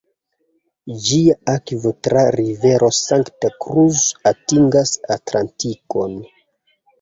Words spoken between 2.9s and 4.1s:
Santa Cruz